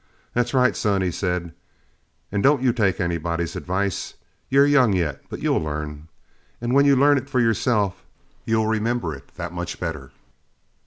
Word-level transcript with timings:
"That's 0.33 0.55
right, 0.55 0.75
son," 0.75 1.03
he 1.03 1.11
said; 1.11 1.53
"don't 2.31 2.63
you 2.63 2.73
take 2.73 2.99
anybody's 2.99 3.55
advice. 3.55 4.15
You're 4.49 4.65
young 4.65 4.93
yet, 4.93 5.21
but 5.29 5.43
you'll 5.43 5.61
learn. 5.61 6.07
And 6.59 6.73
when 6.73 6.85
you 6.87 6.95
learn 6.95 7.19
it 7.19 7.29
for 7.29 7.39
yourself, 7.39 8.03
you'll 8.43 8.65
remember 8.65 9.13
it 9.15 9.27
that 9.35 9.53
much 9.53 9.79
better." 9.79 10.09